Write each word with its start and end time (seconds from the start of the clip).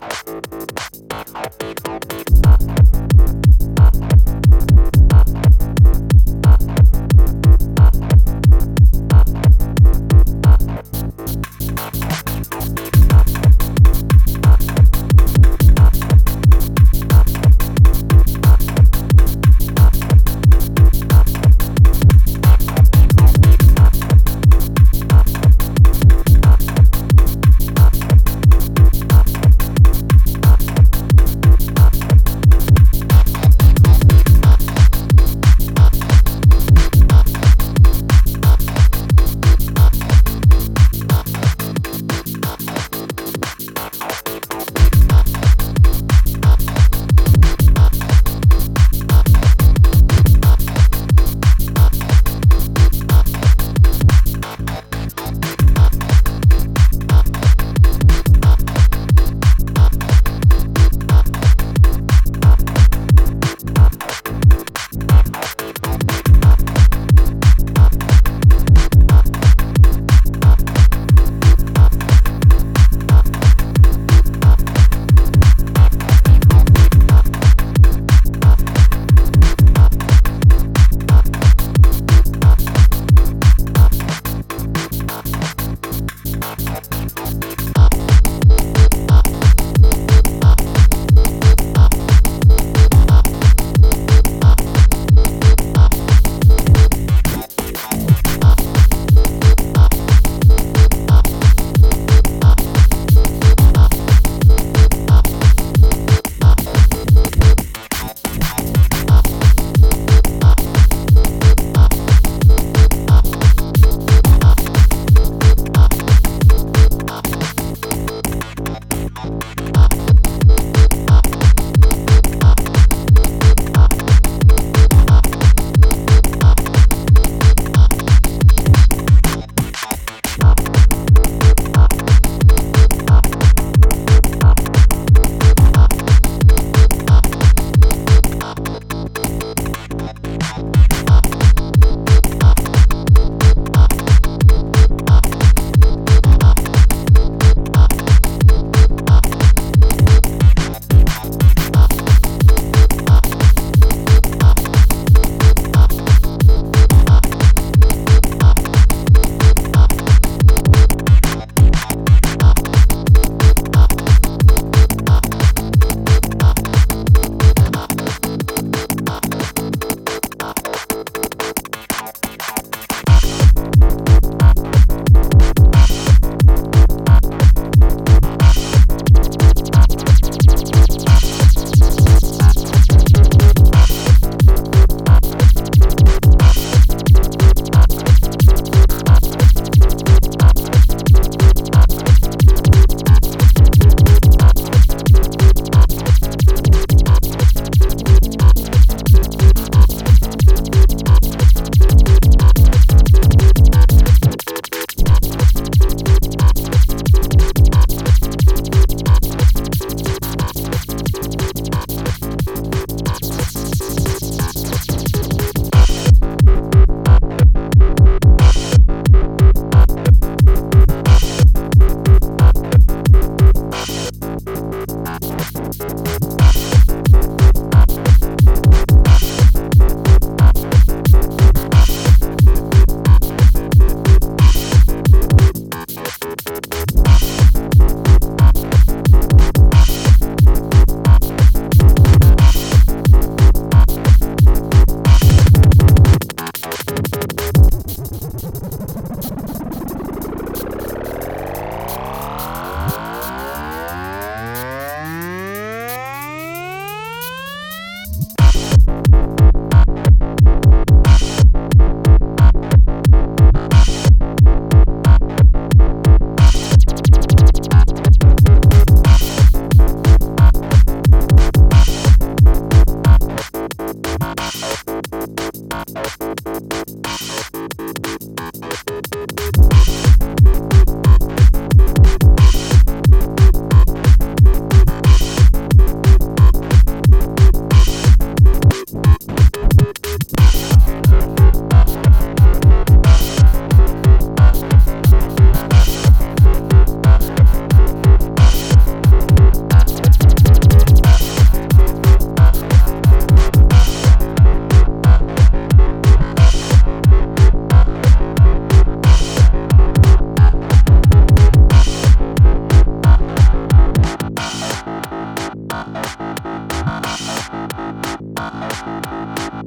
Bye. 0.00 0.40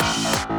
Bye. 0.00 0.49